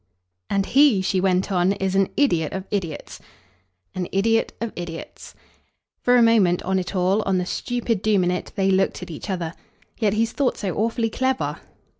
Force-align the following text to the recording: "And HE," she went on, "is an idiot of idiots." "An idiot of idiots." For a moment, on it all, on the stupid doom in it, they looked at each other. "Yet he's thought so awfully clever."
"And 0.49 0.65
HE," 0.65 1.03
she 1.03 1.21
went 1.21 1.51
on, 1.51 1.73
"is 1.73 1.93
an 1.93 2.09
idiot 2.17 2.53
of 2.53 2.63
idiots." 2.71 3.19
"An 3.93 4.07
idiot 4.11 4.51
of 4.59 4.73
idiots." 4.75 5.35
For 6.01 6.15
a 6.17 6.23
moment, 6.23 6.63
on 6.63 6.79
it 6.79 6.95
all, 6.95 7.21
on 7.21 7.37
the 7.37 7.45
stupid 7.45 8.01
doom 8.01 8.23
in 8.23 8.31
it, 8.31 8.51
they 8.55 8.71
looked 8.71 9.03
at 9.03 9.11
each 9.11 9.29
other. 9.29 9.53
"Yet 9.99 10.13
he's 10.13 10.31
thought 10.31 10.57
so 10.57 10.75
awfully 10.75 11.11
clever." 11.11 11.59